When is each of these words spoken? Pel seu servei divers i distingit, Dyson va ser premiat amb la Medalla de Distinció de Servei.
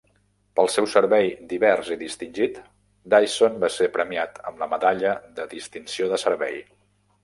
Pel 0.59 0.69
seu 0.75 0.87
servei 0.93 1.29
divers 1.51 1.91
i 1.97 1.99
distingit, 2.05 2.57
Dyson 3.15 3.61
va 3.67 3.73
ser 3.77 3.93
premiat 4.01 4.43
amb 4.53 4.61
la 4.67 4.73
Medalla 4.77 5.17
de 5.41 5.51
Distinció 5.57 6.15
de 6.17 6.25
Servei. 6.29 6.63